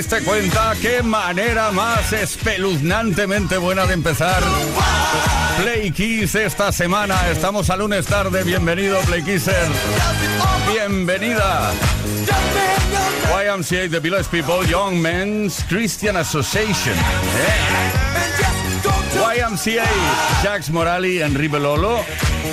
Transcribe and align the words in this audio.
Diste 0.00 0.22
cuenta 0.22 0.72
qué 0.80 1.02
manera 1.02 1.72
más 1.72 2.10
espeluznantemente 2.14 3.58
buena 3.58 3.84
de 3.84 3.92
empezar 3.92 4.42
Play 5.60 5.90
Kiss 5.90 6.34
esta 6.36 6.72
semana. 6.72 7.28
Estamos 7.30 7.68
a 7.68 7.76
lunes 7.76 8.06
tarde. 8.06 8.42
Bienvenido, 8.42 8.98
Play 9.00 9.22
Kisser. 9.22 9.68
Bienvenida. 10.72 11.72
YMCA, 13.30 13.90
The 13.90 14.00
Village 14.00 14.30
People, 14.30 14.66
Young 14.66 15.02
Men's 15.02 15.62
Christian 15.68 16.16
Association. 16.16 16.94
YMCA, 19.12 19.84
Jax 20.42 20.70
Morali, 20.70 21.20
Enrique 21.20 21.58
Lolo. 21.58 22.00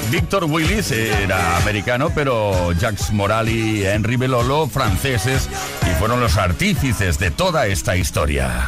Víctor 0.10 0.46
Willis 0.46 0.92
era 0.92 1.58
americano, 1.58 2.10
pero 2.14 2.74
Jax 2.80 3.12
Morali 3.12 3.86
Henry 3.86 4.16
Belolo, 4.16 4.68
franceses, 4.68 5.50
y 5.88 5.96
fueron 5.96 6.20
los 6.20 6.38
artífices 6.38 7.18
de 7.20 7.32
toda 7.32 7.68
esta 7.68 7.96
historia. 7.96 8.68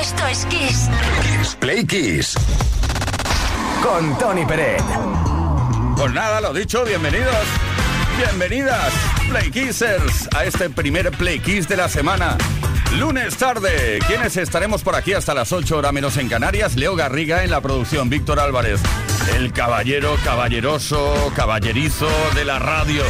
Esto 0.00 0.26
es 0.26 0.46
Kiss. 0.46 0.88
Kiss 1.22 1.56
Play 1.56 1.84
Kiss. 1.84 2.34
Con 3.82 4.16
Tony 4.18 4.44
Peret. 4.44 4.82
Pues 5.96 6.12
nada, 6.12 6.40
lo 6.40 6.52
dicho, 6.52 6.84
bienvenidos. 6.84 7.46
Bienvenidas, 8.16 8.92
Play 9.28 9.50
Kissers, 9.50 10.28
a 10.36 10.44
este 10.44 10.70
primer 10.70 11.10
Play 11.10 11.40
Kiss 11.40 11.66
de 11.68 11.76
la 11.76 11.88
semana. 11.88 12.38
Lunes 12.98 13.36
tarde. 13.36 13.98
¿Quiénes 14.06 14.36
estaremos 14.36 14.82
por 14.82 14.94
aquí 14.94 15.14
hasta 15.14 15.34
las 15.34 15.52
8 15.52 15.76
horas 15.76 15.92
menos 15.92 16.16
en 16.16 16.28
Canarias? 16.28 16.76
Leo 16.76 16.94
Garriga 16.94 17.42
en 17.42 17.50
la 17.50 17.60
producción, 17.60 18.08
Víctor 18.08 18.38
Álvarez, 18.38 18.80
el 19.36 19.52
caballero, 19.52 20.16
caballeroso, 20.24 21.32
caballerizo 21.34 22.08
de 22.34 22.44
la 22.44 22.58
radio. 22.58 23.02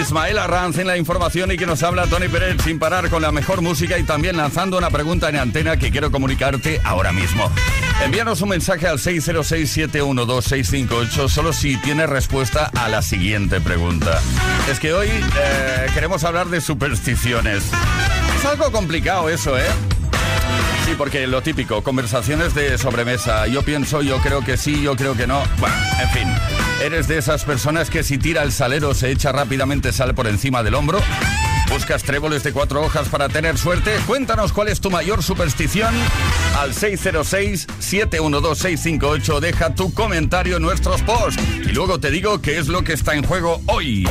Ismael 0.00 0.38
Arranz 0.38 0.78
en 0.78 0.86
la 0.86 0.96
información 0.96 1.52
y 1.52 1.56
que 1.56 1.66
nos 1.66 1.82
habla 1.82 2.06
Tony 2.06 2.28
Pérez 2.28 2.62
sin 2.62 2.78
parar 2.78 3.10
con 3.10 3.22
la 3.22 3.32
mejor 3.32 3.60
música 3.60 3.98
y 3.98 4.04
también 4.04 4.36
lanzando 4.36 4.78
una 4.78 4.90
pregunta 4.90 5.28
en 5.28 5.36
antena 5.36 5.76
que 5.76 5.90
quiero 5.90 6.10
comunicarte 6.10 6.80
ahora 6.84 7.12
mismo. 7.12 7.50
Envíanos 8.04 8.40
un 8.40 8.50
mensaje 8.50 8.86
al 8.86 8.98
606-712-658 8.98 11.28
solo 11.28 11.52
si 11.52 11.76
tienes 11.78 12.08
respuesta 12.08 12.70
a 12.74 12.88
la 12.88 13.02
siguiente 13.02 13.60
pregunta. 13.60 14.20
Es 14.70 14.78
que 14.80 14.92
hoy 14.92 15.08
eh, 15.08 15.86
queremos 15.92 16.24
hablar 16.24 16.48
de 16.48 16.60
supersticiones. 16.60 17.64
Es 18.38 18.44
algo 18.44 18.70
complicado 18.72 19.28
eso, 19.28 19.58
¿eh? 19.58 19.66
Sí, 20.90 20.96
porque 20.98 21.26
lo 21.28 21.40
típico, 21.40 21.84
conversaciones 21.84 22.52
de 22.52 22.76
sobremesa. 22.76 23.46
Yo 23.46 23.62
pienso, 23.62 24.02
yo 24.02 24.18
creo 24.18 24.44
que 24.44 24.56
sí, 24.56 24.82
yo 24.82 24.96
creo 24.96 25.16
que 25.16 25.28
no. 25.28 25.40
Bueno, 25.60 25.76
en 26.02 26.10
fin. 26.10 26.26
¿Eres 26.82 27.06
de 27.06 27.16
esas 27.16 27.44
personas 27.44 27.90
que 27.90 28.02
si 28.02 28.18
tira 28.18 28.42
el 28.42 28.50
salero 28.50 28.92
se 28.92 29.12
echa 29.12 29.30
rápidamente 29.30 29.92
sal 29.92 30.16
por 30.16 30.26
encima 30.26 30.64
del 30.64 30.74
hombro? 30.74 30.98
¿Buscas 31.68 32.02
tréboles 32.02 32.42
de 32.42 32.52
cuatro 32.52 32.82
hojas 32.82 33.08
para 33.08 33.28
tener 33.28 33.56
suerte? 33.56 33.92
Cuéntanos 34.08 34.52
cuál 34.52 34.66
es 34.66 34.80
tu 34.80 34.90
mayor 34.90 35.22
superstición. 35.22 35.94
Al 36.58 36.74
606-712-658 36.74 39.38
deja 39.38 39.72
tu 39.76 39.94
comentario 39.94 40.56
en 40.56 40.62
nuestros 40.62 41.02
posts 41.02 41.40
y 41.62 41.68
luego 41.68 42.00
te 42.00 42.10
digo 42.10 42.42
qué 42.42 42.58
es 42.58 42.66
lo 42.66 42.82
que 42.82 42.94
está 42.94 43.14
en 43.14 43.22
juego 43.22 43.62
hoy. 43.66 44.08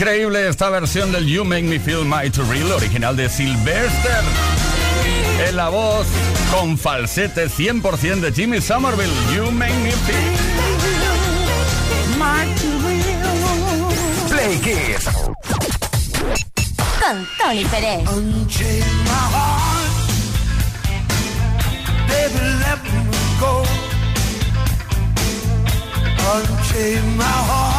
Increíble 0.00 0.48
esta 0.48 0.70
versión 0.70 1.12
del 1.12 1.26
You 1.26 1.44
Make 1.44 1.64
Me 1.64 1.78
Feel 1.78 2.06
My 2.06 2.30
To 2.30 2.42
Real, 2.44 2.72
original 2.72 3.14
de 3.14 3.28
Sylvester. 3.28 4.22
En 5.46 5.54
la 5.54 5.68
voz 5.68 6.06
con 6.50 6.78
falsete 6.78 7.50
100% 7.50 8.20
de 8.20 8.32
Jimmy 8.32 8.62
Somerville. 8.62 9.12
You 9.36 9.50
Make 9.50 9.74
Me 9.74 9.90
Feel 9.90 10.16
My 12.16 12.46
To 12.54 12.78
Real. 12.88 13.28
Play 14.30 14.56
Kids. 14.60 15.04
Con 16.98 17.28
Tony 17.38 17.66
Pérez. 17.66 18.08
Unchain 18.08 18.80
my 27.16 27.22
heart, 27.22 27.69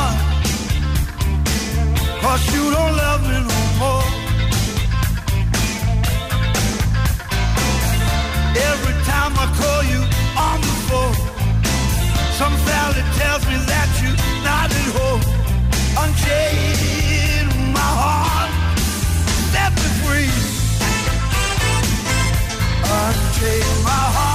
cause 2.31 2.55
you 2.55 2.63
don't 2.71 2.95
love 2.95 3.21
me 3.29 3.37
no 3.51 3.61
more. 3.81 4.07
Every 8.69 8.95
time 9.11 9.33
I 9.43 9.47
call 9.59 9.81
you 9.93 10.01
on 10.47 10.57
the 10.67 10.75
phone, 10.87 11.17
some 12.39 12.55
valley 12.69 13.03
tells 13.19 13.43
me 13.49 13.57
that 13.71 13.87
you're 14.01 14.21
not 14.49 14.67
at 14.79 14.89
home. 14.97 15.23
Unchain 16.03 17.47
my 17.77 17.91
heart 18.01 18.51
set 19.51 19.71
me 19.81 19.89
free. 20.03 20.31
Unchain 22.99 23.83
my 23.83 24.03
heart. 24.15 24.30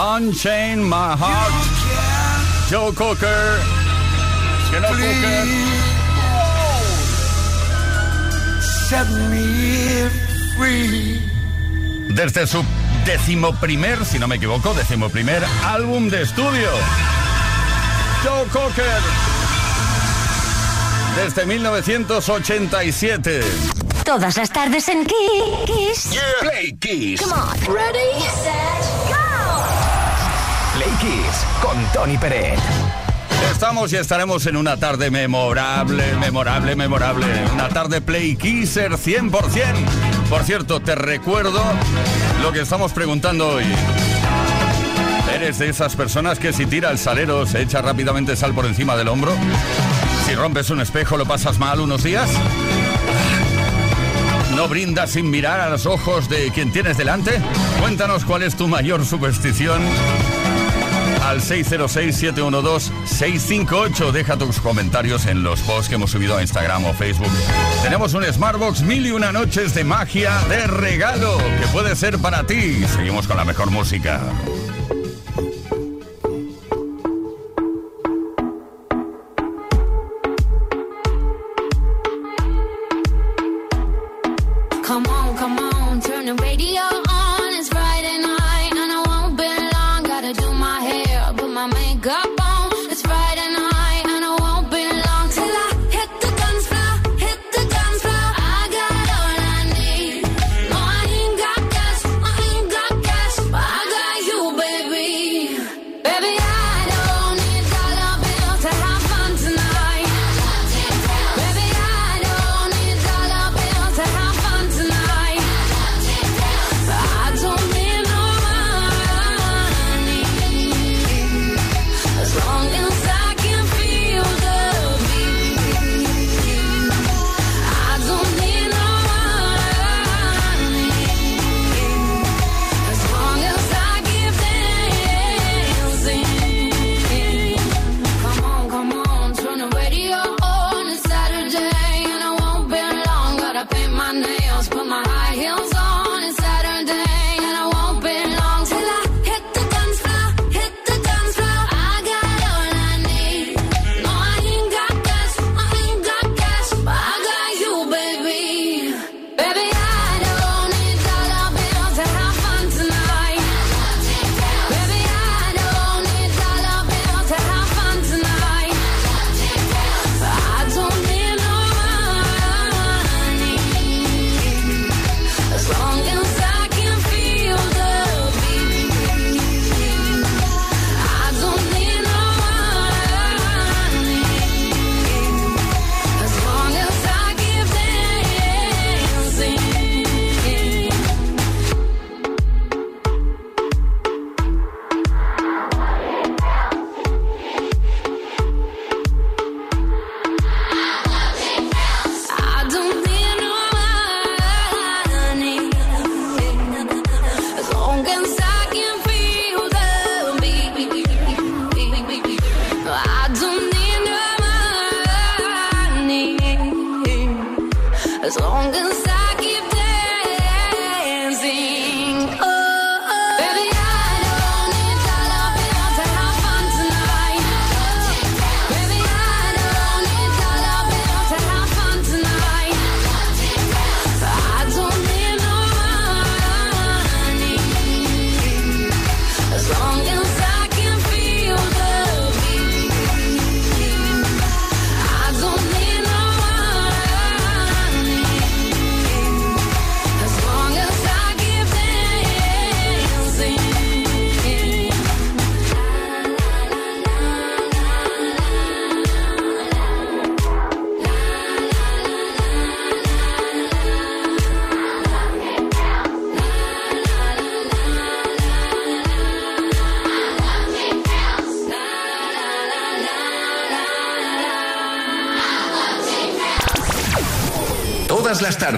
Unchain 0.00 0.82
My 0.82 1.14
Heart. 1.14 1.52
Joe 2.70 2.90
Cocker. 2.94 3.60
Que 4.70 4.80
no 4.80 4.88
Cocker. 4.88 5.46
Set 8.88 9.06
me 9.28 10.08
free. 10.56 11.20
Desde 12.14 12.46
su 12.46 12.64
decimoprimer, 13.04 14.02
si 14.06 14.18
no 14.18 14.26
me 14.26 14.36
equivoco, 14.36 14.72
decimoprimer 14.72 15.44
álbum 15.66 16.08
de 16.08 16.22
estudio. 16.22 16.70
Joe 18.24 18.46
Cocker. 18.46 19.02
Desde 21.14 21.44
1987. 21.44 23.42
Todas 24.04 24.38
las 24.38 24.50
tardes 24.50 24.88
en 24.88 25.04
Kiss. 25.04 26.08
Play 26.40 26.74
Kiss. 26.80 27.20
Come 27.20 27.34
on. 27.34 27.50
Ready, 27.66 28.22
set, 28.42 28.89
Kiss 31.00 31.46
con 31.62 31.82
Tony 31.94 32.18
Pérez. 32.18 32.58
Estamos 33.50 33.90
y 33.92 33.96
estaremos 33.96 34.44
en 34.46 34.56
una 34.56 34.76
tarde 34.76 35.10
memorable, 35.10 36.14
memorable, 36.16 36.76
memorable. 36.76 37.26
Una 37.54 37.70
tarde 37.70 38.02
Play 38.02 38.36
Kisser 38.36 38.92
100%. 38.92 39.30
Por 40.28 40.42
cierto, 40.44 40.80
te 40.80 40.94
recuerdo 40.94 41.62
lo 42.42 42.52
que 42.52 42.60
estamos 42.60 42.92
preguntando 42.92 43.48
hoy. 43.48 43.64
¿Eres 45.34 45.58
de 45.58 45.70
esas 45.70 45.96
personas 45.96 46.38
que 46.38 46.52
si 46.52 46.66
tira 46.66 46.90
el 46.90 46.98
salero 46.98 47.46
se 47.46 47.62
echa 47.62 47.80
rápidamente 47.80 48.36
sal 48.36 48.52
por 48.52 48.66
encima 48.66 48.94
del 48.94 49.08
hombro? 49.08 49.32
Si 50.26 50.34
rompes 50.34 50.68
un 50.68 50.82
espejo 50.82 51.16
lo 51.16 51.24
pasas 51.24 51.58
mal 51.58 51.80
unos 51.80 52.02
días? 52.02 52.28
¿No 54.54 54.68
brindas 54.68 55.12
sin 55.12 55.30
mirar 55.30 55.60
a 55.60 55.70
los 55.70 55.86
ojos 55.86 56.28
de 56.28 56.50
quien 56.50 56.70
tienes 56.72 56.98
delante? 56.98 57.40
Cuéntanos 57.80 58.26
cuál 58.26 58.42
es 58.42 58.54
tu 58.54 58.68
mayor 58.68 59.06
superstición 59.06 59.80
al 61.30 61.40
606-712-658. 61.40 64.10
Deja 64.10 64.36
tus 64.36 64.58
comentarios 64.58 65.26
en 65.26 65.44
los 65.44 65.60
posts 65.60 65.88
que 65.88 65.94
hemos 65.94 66.10
subido 66.10 66.36
a 66.36 66.42
Instagram 66.42 66.86
o 66.86 66.92
Facebook. 66.92 67.30
Tenemos 67.84 68.14
un 68.14 68.24
Smartbox 68.24 68.82
mil 68.82 69.06
y 69.06 69.12
una 69.12 69.30
noches 69.30 69.72
de 69.74 69.84
magia 69.84 70.36
de 70.48 70.66
regalo 70.66 71.38
que 71.38 71.68
puede 71.72 71.94
ser 71.94 72.18
para 72.18 72.42
ti. 72.44 72.84
Seguimos 72.96 73.28
con 73.28 73.36
la 73.36 73.44
mejor 73.44 73.70
música. 73.70 74.20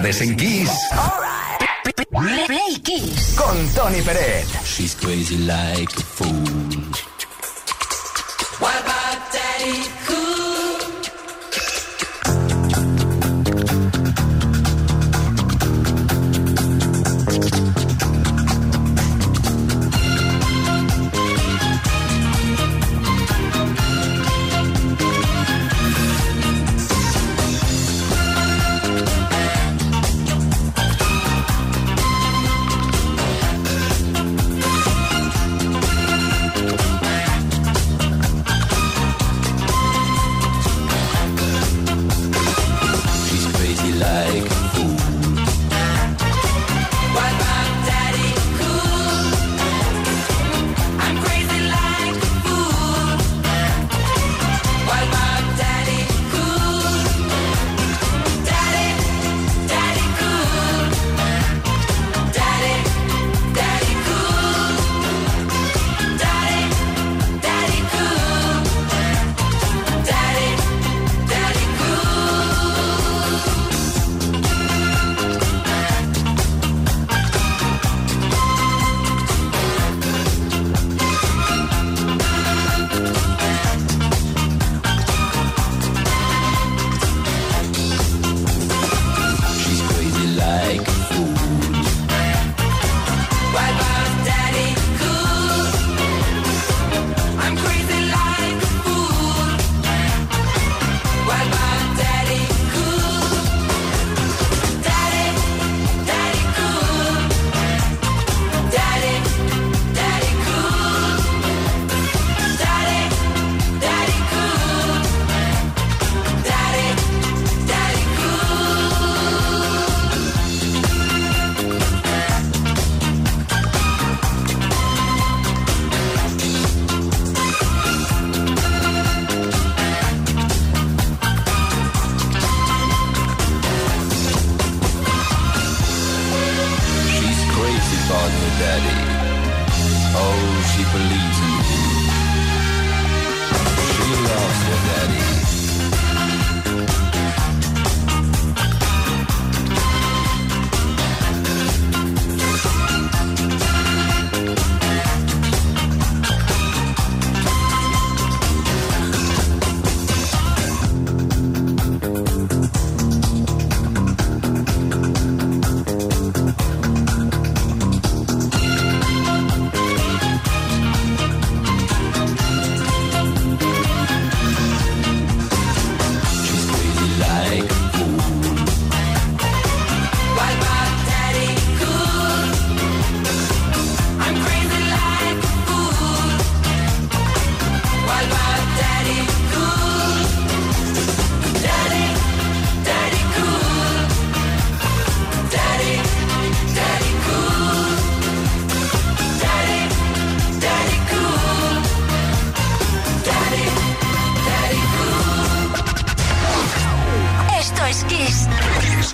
Tardes 0.03 0.21
en 0.21 0.35
Kiss 0.35 0.69
Play 2.45 2.79
Kiss. 2.83 3.35
con 3.35 3.55
Tony 3.73 4.01
Peret. 4.01 4.45
She's 4.65 4.95
crazy 4.95 5.37
like 5.37 6.02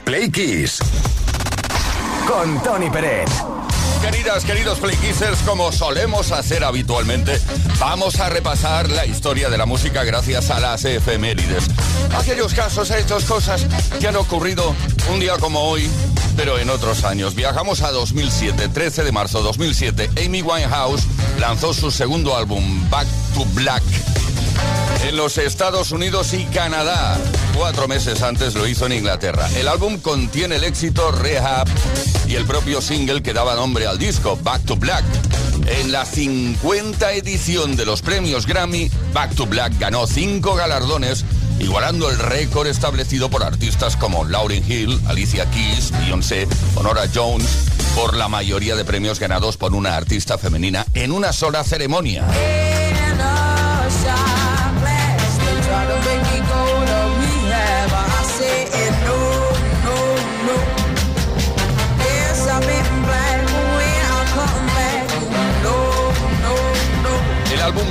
Play 0.10 0.32
Kiss 0.32 0.80
con 2.28 2.63
Tony 2.63 2.89
Peret. 2.89 3.30
Queridas, 4.02 4.43
queridos 4.43 4.80
Playkissers, 4.80 5.38
como 5.45 5.72
solemos 5.72 6.32
hacer 6.32 6.63
habitualmente, 6.63 7.39
vamos 7.78 8.19
a 8.19 8.28
repasar 8.28 8.89
la 8.89 9.06
historia 9.06 9.52
de 9.52 9.60
la 9.60 9.67
música 9.67 10.04
gracias 10.04 10.50
a 10.50 10.60
las 10.60 10.84
efemérides. 10.84 11.65
Aquellos 12.17 12.56
casos, 12.56 12.89
hechos, 12.89 13.26
cosas 13.26 13.67
que 14.00 14.08
han 14.08 14.15
ocurrido 14.15 14.74
un 15.13 15.19
día 15.19 15.38
como 15.38 15.60
hoy, 15.60 15.88
pero 16.36 16.58
en 16.58 16.72
otros 16.72 17.04
años. 17.04 17.36
Viajamos 17.36 17.84
a 17.84 17.91
2007, 17.91 18.69
13 18.69 19.04
de 19.04 19.12
marzo 19.12 19.38
de 19.38 19.43
2007. 19.43 20.10
Amy 20.26 20.41
Winehouse 20.41 21.04
lanzó 21.38 21.72
su 21.72 21.91
segundo 21.91 22.36
álbum, 22.36 22.89
Back 22.89 23.08
to 23.36 23.45
Black. 23.54 23.84
En 25.08 25.15
los 25.15 25.38
Estados 25.38 25.91
Unidos 25.91 26.34
y 26.34 26.45
Canadá, 26.45 27.15
cuatro 27.60 27.89
meses 27.89 28.22
antes 28.22 28.56
lo 28.56 28.65
hizo 28.65 28.86
en 28.86 28.93
Inglaterra. 28.93 29.50
El 29.58 29.67
álbum 29.67 29.98
contiene 29.98 30.56
el 30.56 30.63
éxito 30.63 31.12
Rehab 31.12 31.67
y 32.26 32.36
el 32.36 32.45
propio 32.45 32.80
single 32.80 33.22
que 33.22 33.34
daba 33.34 33.54
nombre 33.54 33.86
al 33.86 34.00
disco, 34.00 34.39
Back 34.41 34.63
to 34.63 34.78
Black. 34.78 35.04
En 35.67 35.91
la 35.91 36.06
50 36.06 37.12
edición 37.12 37.76
de 37.76 37.86
los 37.86 38.02
premios 38.02 38.48
Grammy, 38.48 38.89
Back 39.12 39.36
to 39.36 39.45
Black 39.45 39.78
ganó 39.78 40.08
cinco 40.08 40.56
galardones, 40.56 41.26
igualando 41.60 42.10
el 42.10 42.17
récord 42.17 42.65
establecido 42.65 43.30
por 43.30 43.43
artistas 43.43 43.98
como 43.98 44.24
Lauryn 44.24 44.63
Hill, 44.65 44.98
Alicia 45.10 45.45
Keys, 45.52 45.91
Beyoncé 46.00 46.48
o 46.76 46.84
Nora 46.84 47.10
Jones, 47.13 47.65
por 47.93 48.15
la 48.15 48.30
mayoría 48.30 48.78
de 48.78 48.86
premios 48.86 49.19
ganados 49.19 49.58
por 49.58 49.76
una 49.76 49.98
artista 49.98 50.38
femenina 50.38 50.86
en 50.93 51.12
una 51.12 51.34
sola 51.34 51.65
ceremonia. 51.65 52.26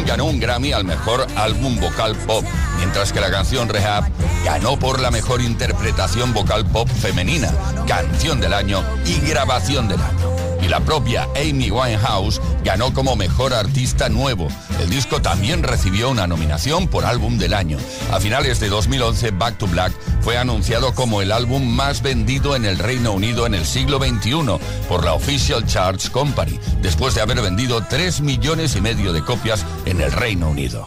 Ganó 0.09 0.25
un 0.25 0.40
Grammy 0.40 0.73
al 0.73 0.85
mejor 0.85 1.27
álbum 1.37 1.79
vocal 1.79 2.16
pop, 2.27 2.42
mientras 2.79 3.12
que 3.12 3.21
la 3.21 3.31
canción 3.31 3.68
Rehab 3.68 4.05
ganó 4.42 4.79
por 4.79 5.01
la 5.01 5.11
mejor 5.11 5.42
interpretación 5.42 6.33
vocal 6.33 6.64
pop 6.64 6.88
femenina, 6.88 7.53
canción 7.87 8.40
del 8.40 8.55
año 8.55 8.83
y 9.05 9.21
grabación 9.29 9.87
del 9.87 10.01
año. 10.01 10.17
Y 10.62 10.68
la 10.68 10.81
propia 10.81 11.29
Amy 11.37 11.71
Winehouse 11.71 12.40
ganó 12.64 12.92
como 12.92 13.16
mejor 13.16 13.55
artista 13.55 14.09
nuevo. 14.09 14.49
El 14.81 14.90
disco 14.90 15.23
también 15.23 15.62
recibió 15.62 16.11
una 16.11 16.27
nominación 16.27 16.88
por 16.88 17.05
álbum 17.05 17.38
del 17.38 17.55
año. 17.55 17.79
A 18.12 18.21
finales 18.21 18.61
de 18.61 18.68
2011, 18.68 19.31
Back 19.33 19.59
to 19.59 19.66
Black 19.66 19.92
fue 20.21 20.37
anunciado 20.37 20.94
como 20.94 21.23
el 21.23 21.33
álbum 21.33 21.66
más 21.66 22.03
vendido 22.03 22.57
en 22.57 22.64
el 22.64 22.79
Reino 22.79 23.12
Unido 23.12 23.47
en 23.47 23.55
el 23.55 23.64
siglo 23.64 23.99
XXI 23.99 24.59
por 24.88 25.05
la 25.05 25.14
Official 25.14 25.64
Charts 25.64 26.11
Company, 26.11 26.59
después 26.83 27.14
de 27.14 27.21
haber 27.21 27.40
vendido 27.40 27.83
3 27.88 28.21
millones 28.21 28.77
y 28.77 28.81
medio 28.81 29.12
de 29.12 29.23
copias 29.23 29.64
en 29.87 30.01
el 30.01 30.12
Reino 30.12 30.49
Unido. 30.49 30.87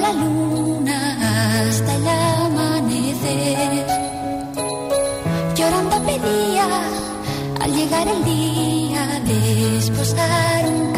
la 0.00 0.12
luna 0.12 0.98
hasta 1.60 1.94
el 1.94 2.08
amanecer. 2.08 3.86
Llorando 5.54 5.96
pedía 6.08 6.66
al 7.60 7.72
llegar 7.74 8.08
el 8.08 8.24
día 8.24 9.20
de 9.28 9.36
desposar 9.74 10.66
un 10.66 10.89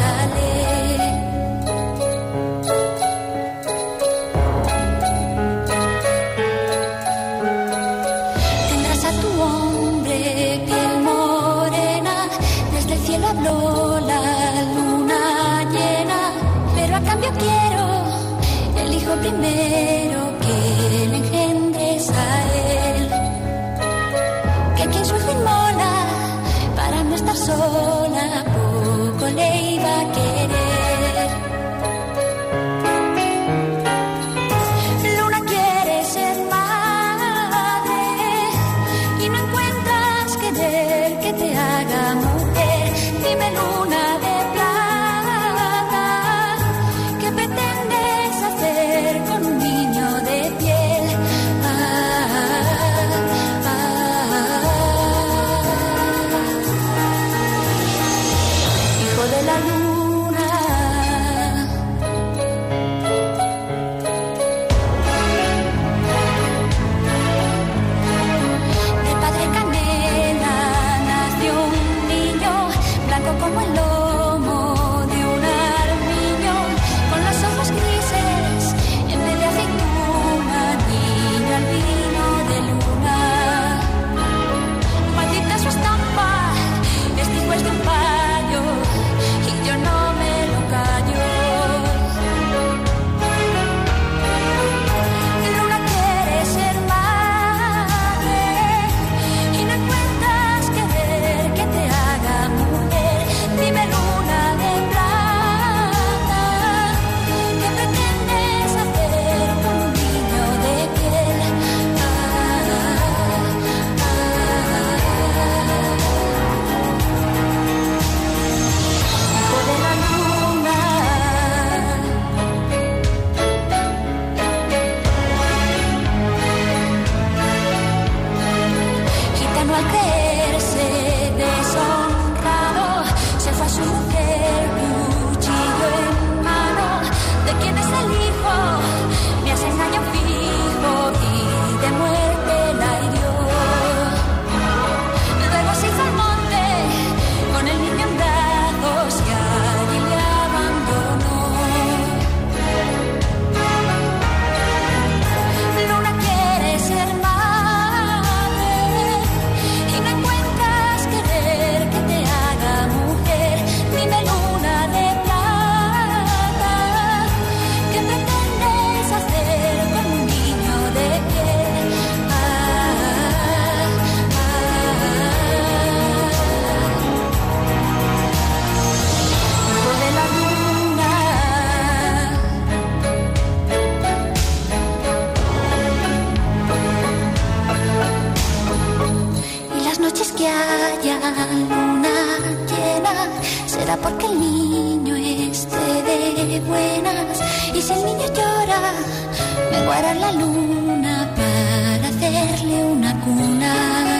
la 200.14 200.32
luna 200.32 201.30
para 201.36 202.08
hacerle 202.08 202.84
una 202.84 203.20
cuna. 203.20 204.12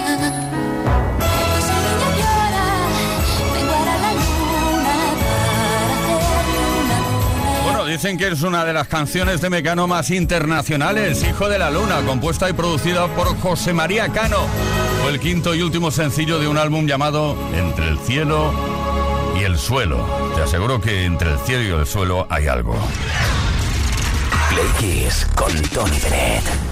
Bueno, 7.64 7.84
dicen 7.86 8.18
que 8.18 8.28
es 8.28 8.42
una 8.42 8.64
de 8.64 8.72
las 8.72 8.88
canciones 8.88 9.40
de 9.40 9.50
Mecano 9.50 9.86
más 9.86 10.10
internacionales, 10.10 11.22
Hijo 11.22 11.48
de 11.48 11.58
la 11.58 11.70
Luna, 11.70 12.00
compuesta 12.06 12.48
y 12.48 12.52
producida 12.52 13.06
por 13.08 13.36
José 13.40 13.72
María 13.72 14.08
Cano. 14.08 14.38
Fue 15.02 15.12
el 15.12 15.20
quinto 15.20 15.54
y 15.54 15.62
último 15.62 15.90
sencillo 15.90 16.38
de 16.38 16.48
un 16.48 16.58
álbum 16.58 16.86
llamado 16.86 17.36
Entre 17.54 17.88
el 17.88 17.98
cielo 17.98 18.52
y 19.38 19.44
el 19.44 19.58
suelo. 19.58 20.06
Te 20.36 20.42
aseguro 20.42 20.80
que 20.80 21.04
entre 21.04 21.32
el 21.32 21.38
cielo 21.40 21.62
y 21.62 21.80
el 21.80 21.86
suelo 21.86 22.26
hay 22.30 22.46
algo. 22.46 22.76
Play 24.54 25.08
con 25.34 25.50
Tony 25.70 25.98
Bennett. 25.98 26.71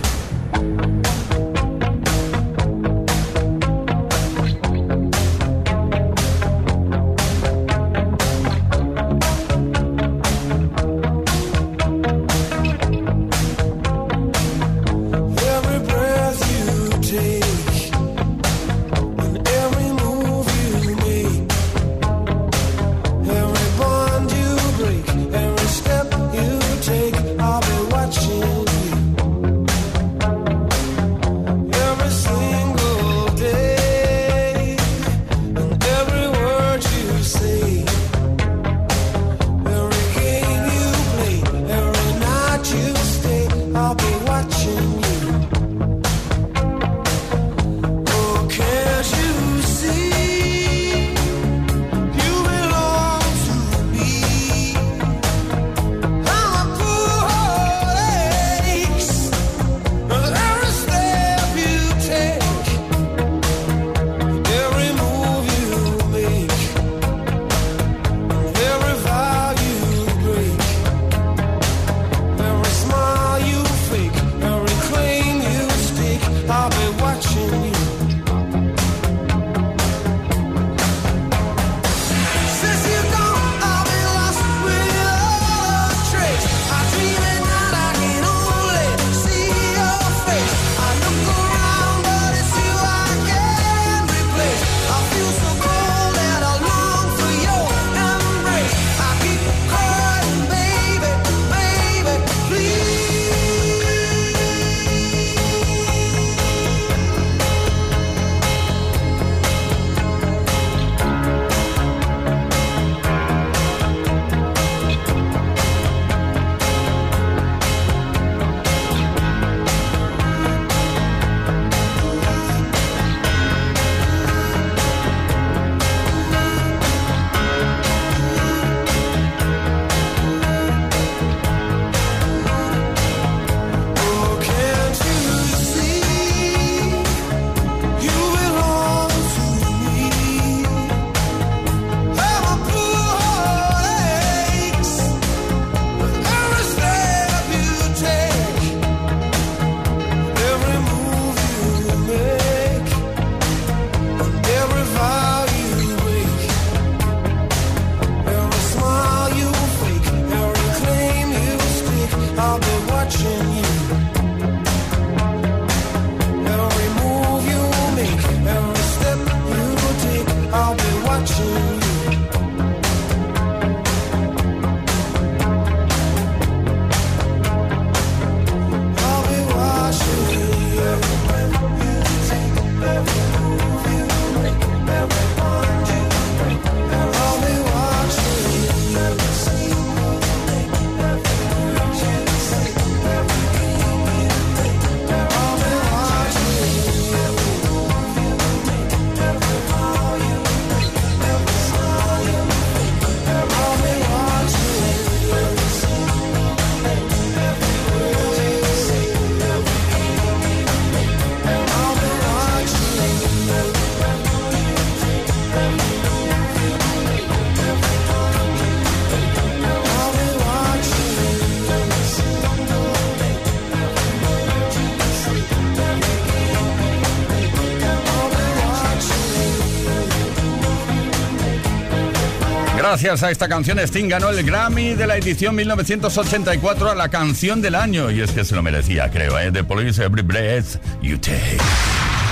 Gracias 232.81 233.23
a 233.23 233.31
esta 233.31 233.47
canción, 233.47 233.79
Sting 233.79 234.09
ganó 234.09 234.31
el 234.31 234.43
Grammy 234.43 234.95
de 234.95 235.07
la 235.07 235.19
edición 235.19 235.55
1984 235.55 236.91
a 236.91 236.95
la 236.95 237.11
canción 237.11 237.61
del 237.61 237.75
año. 237.75 238.11
Y 238.11 238.23
es 238.23 238.31
que 238.31 238.43
se 238.43 238.55
lo 238.55 238.63
merecía, 238.63 239.11
creo, 239.11 239.39
¿eh? 239.39 239.53
The 239.53 239.65
Police 239.65 240.03
Every 240.03 240.23
Breath 240.23 240.81
You 241.03 241.19
Take. 241.19 241.59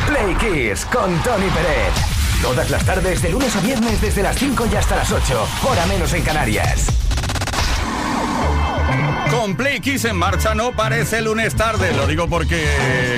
Play 0.07 0.34
Kiss 0.36 0.86
con 0.86 1.22
Tony 1.22 1.51
Pérez. 1.51 1.92
Todas 2.40 2.70
las 2.70 2.82
tardes, 2.82 3.20
de 3.20 3.28
lunes 3.28 3.55
a 3.57 3.61
viernes, 3.61 4.01
desde 4.01 4.22
las 4.22 4.38
5 4.38 4.68
y 4.72 4.76
hasta 4.76 4.96
las 4.96 5.12
8. 5.12 5.49
Hora 5.64 5.84
menos 5.84 6.14
en 6.14 6.22
Canarias. 6.22 7.07
Con 9.49 9.57
Play 9.57 9.80
Kiss 9.80 10.05
en 10.05 10.16
marcha 10.16 10.55
no 10.55 10.72
parece 10.72 11.22
lunes 11.22 11.55
tarde, 11.55 11.94
lo 11.94 12.07
digo 12.07 12.28
porque, 12.28 12.66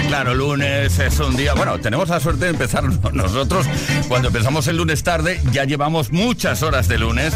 claro, 0.07 0.33
lunes 0.33 0.97
es 1.01 1.19
un 1.19 1.37
día, 1.37 1.55
bueno, 1.55 1.81
tenemos 1.81 2.09
la 2.09 2.21
suerte 2.21 2.45
de 2.45 2.53
empezar 2.53 2.85
nosotros, 3.13 3.67
cuando 4.07 4.29
empezamos 4.29 4.69
el 4.69 4.77
lunes 4.77 5.03
tarde 5.03 5.41
ya 5.51 5.65
llevamos 5.65 6.13
muchas 6.13 6.63
horas 6.63 6.87
de 6.87 6.99
lunes, 6.99 7.35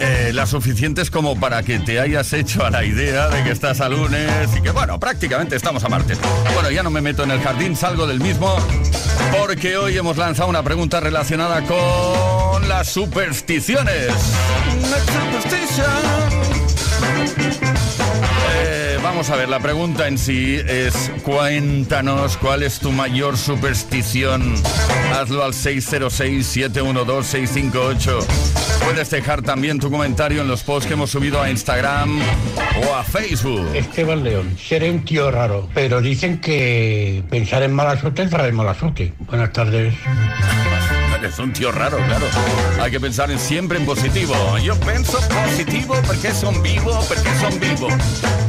eh, 0.00 0.32
las 0.34 0.48
suficientes 0.50 1.08
como 1.08 1.38
para 1.38 1.62
que 1.62 1.78
te 1.78 2.00
hayas 2.00 2.32
hecho 2.32 2.66
a 2.66 2.70
la 2.70 2.84
idea 2.84 3.28
de 3.28 3.44
que 3.44 3.52
estás 3.52 3.80
a 3.80 3.88
lunes 3.88 4.48
y 4.56 4.60
que, 4.60 4.72
bueno, 4.72 4.98
prácticamente 4.98 5.54
estamos 5.54 5.84
a 5.84 5.88
martes. 5.88 6.18
Bueno, 6.52 6.68
ya 6.72 6.82
no 6.82 6.90
me 6.90 7.00
meto 7.00 7.22
en 7.22 7.30
el 7.30 7.40
jardín, 7.40 7.76
salgo 7.76 8.08
del 8.08 8.18
mismo, 8.18 8.56
porque 9.38 9.76
hoy 9.76 9.96
hemos 9.96 10.16
lanzado 10.16 10.48
una 10.48 10.64
pregunta 10.64 10.98
relacionada 10.98 11.62
con 11.62 12.68
las 12.68 12.88
supersticiones. 12.88 14.12
Vamos 19.16 19.30
a 19.30 19.36
ver, 19.36 19.48
la 19.48 19.60
pregunta 19.60 20.08
en 20.08 20.18
sí 20.18 20.60
es 20.68 21.10
cuéntanos 21.22 22.36
cuál 22.36 22.62
es 22.62 22.78
tu 22.78 22.92
mayor 22.92 23.38
superstición. 23.38 24.54
Hazlo 25.10 25.42
al 25.42 25.54
606-712-658. 25.54 28.26
Puedes 28.84 29.08
dejar 29.08 29.40
también 29.40 29.80
tu 29.80 29.90
comentario 29.90 30.42
en 30.42 30.48
los 30.48 30.62
posts 30.62 30.86
que 30.86 30.92
hemos 30.92 31.08
subido 31.08 31.40
a 31.40 31.48
Instagram 31.48 32.20
o 32.86 32.94
a 32.94 33.02
Facebook. 33.04 33.66
Esteban 33.74 34.22
León, 34.22 34.54
seré 34.58 34.90
un 34.90 35.02
tío 35.02 35.30
raro, 35.30 35.66
pero 35.72 36.02
dicen 36.02 36.38
que 36.38 37.24
pensar 37.30 37.62
en 37.62 37.72
mala 37.72 37.98
suerte 37.98 38.26
trae 38.26 38.52
mala 38.52 38.74
suerte. 38.74 39.14
Buenas 39.20 39.50
tardes. 39.50 39.94
Es 41.22 41.38
un 41.38 41.52
tío 41.52 41.72
raro, 41.72 41.96
claro. 41.96 42.26
Hay 42.80 42.90
que 42.90 43.00
pensar 43.00 43.30
en 43.30 43.38
siempre 43.38 43.78
en 43.78 43.86
positivo. 43.86 44.34
Yo 44.62 44.74
pienso 44.80 45.18
positivo 45.44 45.94
porque 46.06 46.30
son 46.30 46.62
vivo, 46.62 46.92
porque 47.08 47.30
son 47.40 47.58
vivo. 47.58 47.88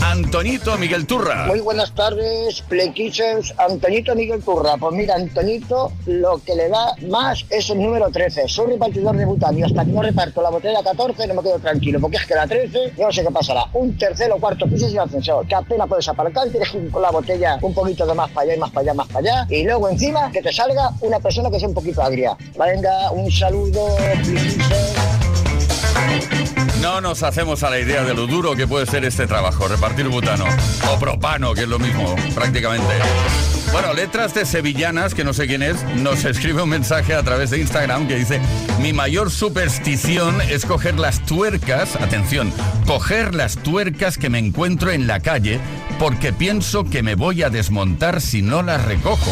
Antonito 0.03 0.77
Miguel 0.77 1.07
Turra. 1.07 1.47
Muy 1.47 1.59
buenas 1.61 1.93
tardes, 1.93 2.61
Play 2.61 2.91
Kitchens. 2.91 3.53
Antonito 3.57 4.15
Miguel 4.15 4.43
Turra. 4.43 4.77
Pues 4.77 4.93
mira, 4.95 5.15
Antonito 5.15 5.91
lo 6.05 6.39
que 6.39 6.55
le 6.55 6.69
da 6.69 6.93
más 7.09 7.45
es 7.49 7.69
el 7.69 7.81
número 7.81 8.09
13. 8.09 8.47
Soy 8.47 8.71
repartidor 8.73 9.15
de 9.15 9.25
butano 9.25 9.57
y 9.59 9.63
hasta 9.63 9.85
que 9.85 9.91
no 9.91 10.01
reparto 10.01 10.41
la 10.41 10.49
botella 10.49 10.83
14 10.83 11.27
no 11.27 11.35
me 11.35 11.41
quedo 11.41 11.59
tranquilo, 11.59 11.99
porque 11.99 12.17
es 12.17 12.25
que 12.25 12.35
la 12.35 12.47
13 12.47 12.93
yo 12.97 13.05
no 13.05 13.11
sé 13.11 13.23
qué 13.23 13.31
pasará. 13.31 13.65
Un 13.73 13.97
tercero 13.97 14.35
o 14.35 14.39
cuarto 14.39 14.67
piso 14.67 14.87
sin 14.89 14.99
ascensor, 14.99 15.47
que 15.47 15.55
apenas 15.55 15.87
puedes 15.87 16.07
aparcar, 16.07 16.47
tienes 16.49 16.69
con 16.91 17.01
la 17.01 17.11
botella 17.11 17.57
un 17.61 17.73
poquito 17.73 18.05
de 18.05 18.13
más 18.13 18.29
para 18.31 18.43
allá 18.43 18.55
y 18.55 18.59
más 18.59 18.71
para 18.71 18.81
allá, 18.81 18.93
más 18.93 19.07
para 19.07 19.19
allá. 19.19 19.47
Y 19.49 19.63
luego 19.63 19.89
encima 19.89 20.31
que 20.31 20.41
te 20.41 20.51
salga 20.51 20.91
una 21.01 21.19
persona 21.19 21.49
que 21.49 21.59
sea 21.59 21.69
un 21.69 21.73
poquito 21.73 22.01
agria. 22.01 22.37
Venga, 22.67 23.11
un 23.11 23.31
saludo. 23.31 23.95
No 26.81 26.99
nos 26.99 27.23
hacemos 27.23 27.63
a 27.63 27.69
la 27.69 27.79
idea 27.79 28.03
de 28.03 28.13
lo 28.13 28.27
duro 28.27 28.57
que 28.57 28.67
puede 28.67 28.85
ser 28.85 29.05
este 29.05 29.25
trabajo, 29.25 29.69
repartir 29.69 30.09
butano. 30.09 30.43
O 30.91 30.99
propano, 30.99 31.53
que 31.53 31.61
es 31.61 31.67
lo 31.69 31.79
mismo, 31.79 32.13
prácticamente. 32.35 32.93
Bueno, 33.71 33.93
letras 33.93 34.33
de 34.33 34.45
sevillanas, 34.45 35.13
que 35.13 35.23
no 35.23 35.33
sé 35.33 35.47
quién 35.47 35.63
es, 35.63 35.81
nos 35.95 36.25
escribe 36.25 36.61
un 36.61 36.69
mensaje 36.69 37.13
a 37.13 37.23
través 37.23 37.51
de 37.51 37.59
Instagram 37.59 38.05
que 38.05 38.15
dice, 38.15 38.41
mi 38.81 38.91
mayor 38.91 39.31
superstición 39.31 40.41
es 40.41 40.65
coger 40.65 40.99
las 40.99 41.25
tuercas, 41.25 41.95
atención, 41.95 42.51
coger 42.85 43.33
las 43.33 43.55
tuercas 43.57 44.17
que 44.17 44.29
me 44.29 44.39
encuentro 44.39 44.91
en 44.91 45.07
la 45.07 45.21
calle 45.21 45.61
porque 45.99 46.33
pienso 46.33 46.83
que 46.83 47.01
me 47.01 47.15
voy 47.15 47.43
a 47.43 47.49
desmontar 47.49 48.19
si 48.21 48.41
no 48.41 48.61
las 48.61 48.83
recojo. 48.83 49.31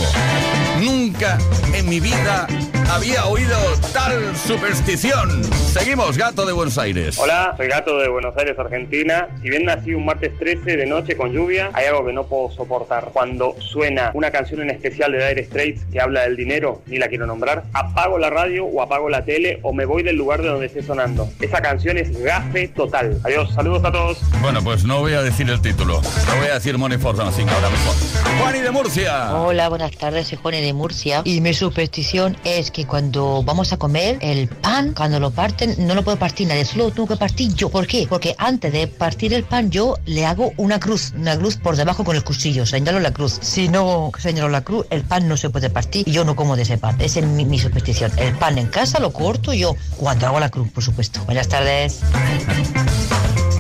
Nunca 0.86 1.40
en 1.74 1.90
mi 1.90 2.00
vida 2.00 2.46
había 2.92 3.26
oído 3.26 3.58
tal 3.92 4.36
superstición. 4.36 5.44
Seguimos, 5.44 6.18
gato 6.18 6.46
de 6.46 6.54
Buenos 6.54 6.78
Aires. 6.78 7.18
Hola, 7.20 7.54
soy 7.58 7.68
Gato 7.68 7.98
de 7.98 8.08
Buenos 8.08 8.38
Aires, 8.38 8.58
Argentina. 8.58 9.28
Si 9.42 9.50
bien 9.50 9.66
nací 9.66 9.94
un 9.94 10.06
martes 10.06 10.38
13 10.38 10.78
de 10.78 10.86
noche 10.86 11.18
con 11.18 11.34
lluvia, 11.34 11.70
hay 11.74 11.88
algo 11.88 12.06
que 12.06 12.14
no 12.14 12.26
puedo 12.26 12.52
soportar. 12.52 13.10
Cuando 13.12 13.56
suena 13.60 14.12
una 14.14 14.32
canción 14.32 14.62
en 14.62 14.70
especial 14.70 15.12
de 15.12 15.28
Dire 15.28 15.44
Straits 15.44 15.86
que 15.92 16.00
habla 16.00 16.22
del 16.22 16.36
dinero, 16.36 16.82
ni 16.86 16.98
la 16.98 17.08
quiero 17.08 17.26
nombrar, 17.26 17.64
apago 17.74 18.18
la 18.18 18.30
radio 18.30 18.66
o 18.66 18.82
apago 18.82 19.10
la 19.10 19.26
tele 19.26 19.60
o 19.64 19.74
me 19.74 19.86
voy 19.86 20.04
del 20.04 20.16
lugar 20.16 20.42
de 20.42 20.50
donde 20.50 20.68
esté 20.68 20.84
sonando. 20.84 21.28
Esa 21.42 21.62
canción 21.62 21.98
es 21.98 22.18
gafe 22.22 22.68
total. 22.70 23.20
Adiós, 23.24 23.52
saludos 23.54 23.84
a 23.84 23.92
todos. 23.92 24.20
Bueno, 24.42 24.64
pues 24.64 24.86
no 24.86 25.00
voy 25.00 25.14
a 25.14 25.22
decir 25.22 25.50
el 25.50 25.62
título. 25.62 26.02
No 26.28 26.36
voy 26.38 26.48
a 26.48 26.54
decir 26.54 26.78
Money 26.78 27.00
for 27.00 27.18
Dancing 27.18 27.48
ahora 27.50 27.70
mismo. 27.70 27.92
Juani 28.40 28.60
de 28.60 28.72
Murcia. 28.72 29.36
Hola, 29.36 29.68
buenas 29.70 29.92
tardes, 29.98 30.28
soy 30.28 30.38
Juan 30.42 30.54
de 30.54 30.75
Murcia 30.76 31.22
y 31.26 31.42
mi 31.42 31.54
superstición 31.54 32.38
es 32.44 32.72
que 32.72 32.86
cuando 32.86 33.44
vamos 33.44 33.74
a 33.74 33.78
comer 33.78 34.18
el 34.22 34.48
pan, 34.48 34.94
cuando 34.94 35.20
lo 35.20 35.32
parten, 35.32 35.76
no 35.88 35.96
lo 35.96 36.04
puedo 36.04 36.18
partir 36.18 36.48
nadie, 36.48 36.66
solo 36.66 36.86
lo 36.86 36.92
tengo 36.92 37.08
que 37.08 37.18
partir 37.18 37.54
yo. 37.56 37.70
¿Por 37.70 37.88
qué? 37.88 38.06
Porque 38.08 38.36
antes 38.38 38.72
de 38.72 38.88
partir 38.88 39.34
el 39.34 39.44
pan 39.44 39.72
yo 39.72 39.96
le 40.06 40.26
hago 40.26 40.52
una 40.58 40.80
cruz, 40.80 41.14
una 41.18 41.38
cruz 41.38 41.58
por 41.58 41.76
debajo 41.76 42.04
con 42.04 42.16
el 42.16 42.24
cuchillo, 42.24 42.66
señalo 42.66 43.00
la 43.00 43.12
cruz. 43.12 43.40
Si 43.42 43.68
no 43.68 44.12
señalo 44.20 44.50
la 44.50 44.62
cruz, 44.62 44.86
el 44.90 45.04
pan 45.04 45.28
no 45.28 45.38
se 45.38 45.50
puede 45.50 45.70
partir 45.70 46.08
y 46.08 46.12
yo 46.12 46.26
no 46.26 46.36
como 46.36 46.56
de 46.56 46.64
ese 46.64 46.78
pan. 46.78 47.00
Esa 47.00 47.20
es 47.20 47.26
mi, 47.26 47.46
mi 47.46 47.60
superstición. 47.60 48.12
El 48.18 48.36
pan 48.36 48.58
en 48.58 48.68
casa 48.68 49.00
lo 49.00 49.12
corto 49.12 49.54
yo 49.54 49.76
cuando 49.98 50.28
hago 50.28 50.40
la 50.40 50.50
cruz, 50.50 50.70
por 50.72 50.84
supuesto. 50.84 51.24
Buenas 51.26 51.48
tardes. 51.48 52.02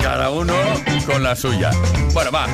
Cada 0.01 0.29
uno 0.29 0.53
con 1.05 1.23
la 1.23 1.35
suya. 1.35 1.71
Bueno, 2.13 2.31
va. 2.31 2.47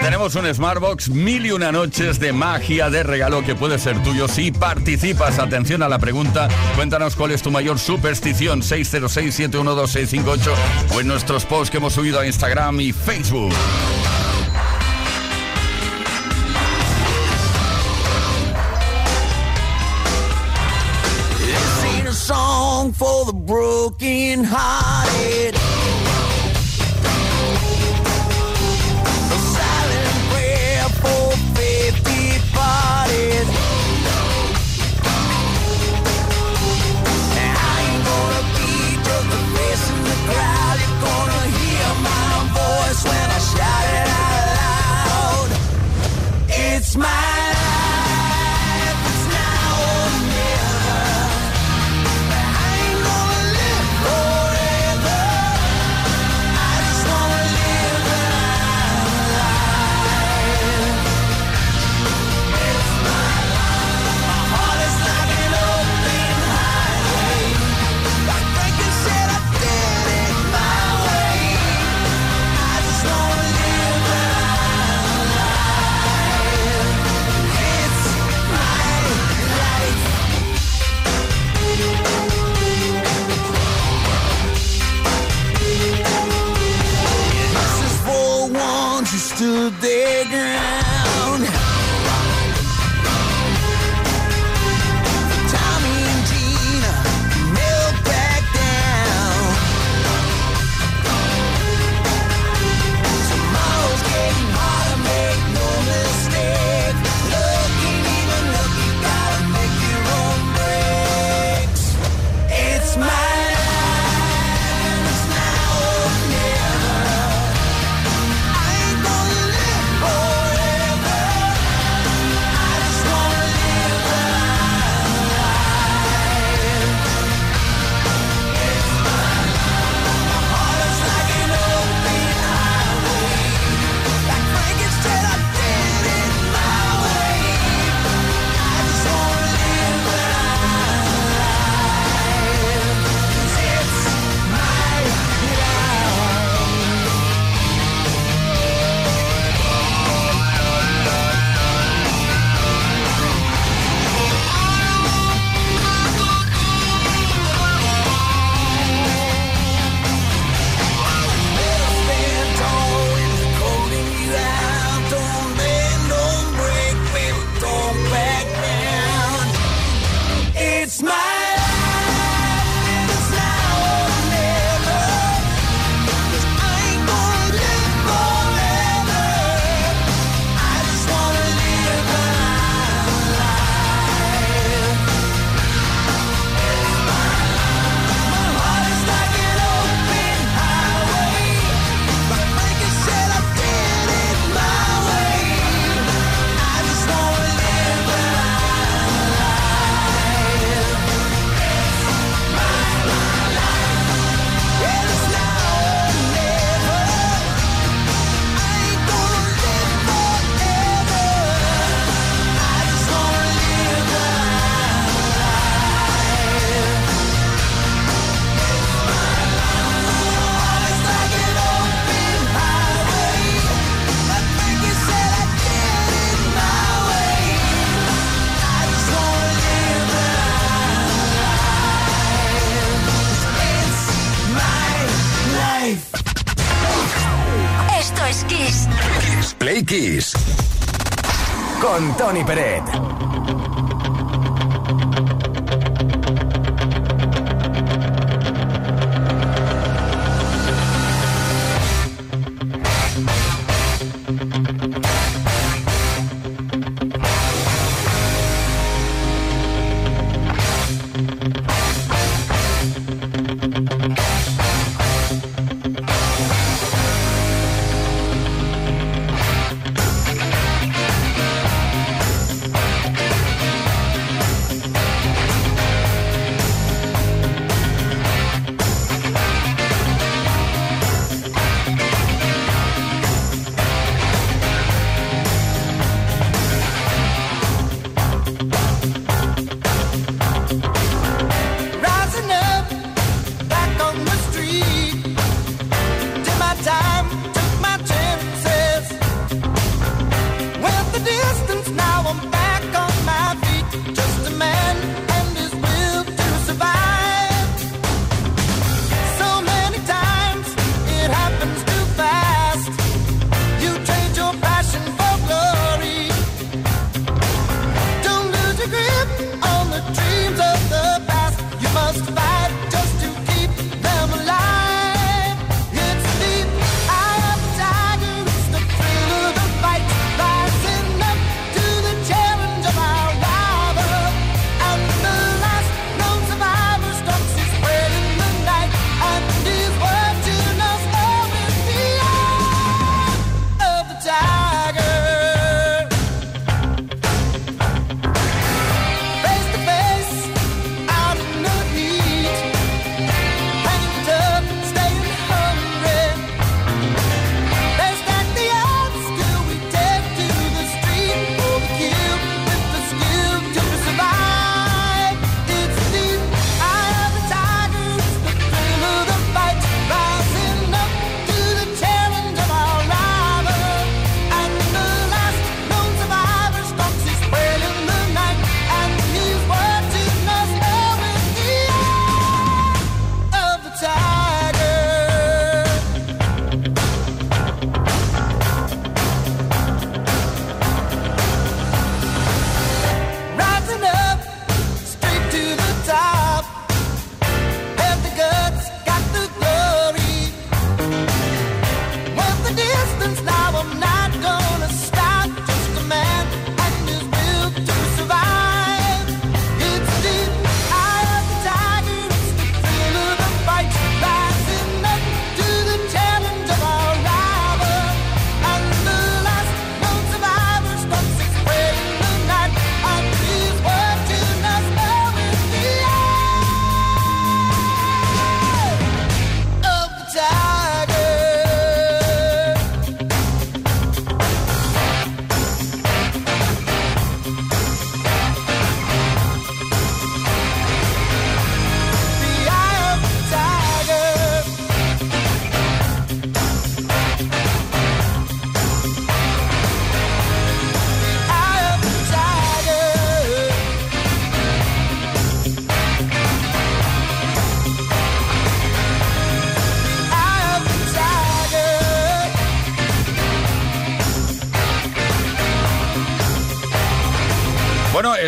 Tenemos 0.00 0.34
un 0.34 0.52
Smartbox, 0.52 1.10
mil 1.10 1.46
y 1.46 1.52
una 1.52 1.72
noches 1.72 2.18
de 2.18 2.32
magia 2.32 2.90
de 2.90 3.02
regalo 3.02 3.42
que 3.44 3.54
puede 3.54 3.78
ser 3.78 4.02
tuyo 4.02 4.28
si 4.28 4.50
participas. 4.52 5.38
Atención 5.38 5.82
a 5.82 5.88
la 5.88 5.98
pregunta. 5.98 6.48
Cuéntanos 6.76 7.16
cuál 7.16 7.32
es 7.32 7.42
tu 7.42 7.50
mayor 7.50 7.78
superstición. 7.78 8.62
606-712-658 8.62 10.54
o 10.94 11.00
en 11.00 11.06
nuestros 11.06 11.44
posts 11.44 11.70
que 11.70 11.76
hemos 11.78 11.92
subido 11.92 12.20
a 12.20 12.26
Instagram 12.26 12.80
y 12.80 12.92
Facebook. 12.92 13.52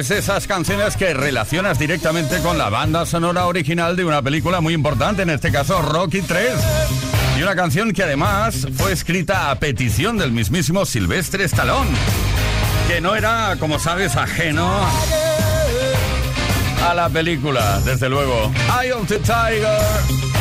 es 0.03 0.11
esas 0.11 0.49
canciones 0.49 0.97
que 0.97 1.15
relacionas 1.15 1.79
directamente 1.79 2.39
con 2.39 2.59
la 2.59 2.69
banda 2.71 3.07
sonora 3.07 3.47
original 3.47 3.95
de 3.95 4.05
una 4.05 4.21
película 4.21 4.61
muy 4.61 4.75
importante, 4.75 5.23
en 5.23 5.31
este 5.31 5.53
caso 5.53 5.81
Rocky 5.81 6.23
3. 6.23 6.55
Y 7.39 7.43
una 7.43 7.55
canción 7.55 7.93
que 7.93 8.03
además 8.03 8.67
fue 8.77 8.91
escrita 8.91 9.53
a 9.53 9.61
petición 9.61 10.19
del 10.19 10.33
mismísimo 10.33 10.87
Silvestre 10.87 11.45
Stallone, 11.45 11.91
que 12.89 13.01
no 13.01 13.15
era, 13.15 13.55
como 13.61 13.79
sabes, 13.79 14.17
ajeno 14.17 14.69
a 16.85 16.95
la 16.95 17.09
película, 17.09 17.81
desde 17.85 18.09
luego. 18.09 18.51
Eye 18.83 18.93
of 18.93 19.07
the 19.07 19.19
Tiger 19.21 20.32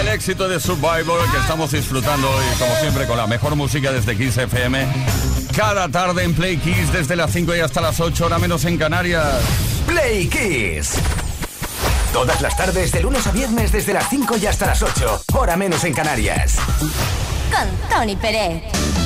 el 0.00 0.08
éxito 0.08 0.48
de 0.48 0.60
Survivor 0.60 1.20
que 1.30 1.38
estamos 1.38 1.70
disfrutando 1.70 2.28
hoy, 2.30 2.44
como 2.58 2.74
siempre, 2.76 3.06
con 3.06 3.16
la 3.16 3.26
mejor 3.26 3.56
música 3.56 3.92
desde 3.92 4.16
Kiss 4.16 4.36
FM. 4.36 4.86
Cada 5.56 5.88
tarde 5.88 6.24
en 6.24 6.34
Play 6.34 6.58
Kiss 6.58 6.92
desde 6.92 7.16
las 7.16 7.32
5 7.32 7.56
y 7.56 7.60
hasta 7.60 7.80
las 7.80 7.98
8, 7.98 8.26
hora 8.26 8.38
menos 8.38 8.64
en 8.64 8.76
Canarias. 8.76 9.40
Play 9.86 10.28
Kiss. 10.28 10.94
Todas 12.12 12.40
las 12.42 12.56
tardes, 12.56 12.92
de 12.92 13.02
lunes 13.02 13.26
a 13.26 13.32
viernes, 13.32 13.72
desde 13.72 13.94
las 13.94 14.08
5 14.10 14.36
y 14.36 14.46
hasta 14.46 14.66
las 14.66 14.82
8, 14.82 15.24
hora 15.34 15.56
menos 15.56 15.82
en 15.84 15.94
Canarias. 15.94 16.56
Con 17.50 17.88
Tony 17.88 18.16
Pérez. 18.16 19.05